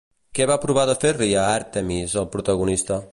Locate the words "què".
0.37-0.45